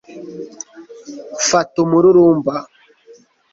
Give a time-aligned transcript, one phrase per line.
[1.49, 2.53] Fata umururumba